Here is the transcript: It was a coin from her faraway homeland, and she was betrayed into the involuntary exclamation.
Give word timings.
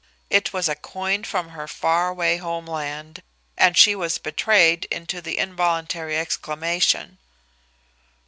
It 0.31 0.51
was 0.51 0.67
a 0.67 0.73
coin 0.73 1.23
from 1.25 1.49
her 1.49 1.67
faraway 1.67 2.37
homeland, 2.37 3.21
and 3.55 3.77
she 3.77 3.93
was 3.95 4.17
betrayed 4.17 4.85
into 4.85 5.21
the 5.21 5.37
involuntary 5.37 6.17
exclamation. 6.17 7.19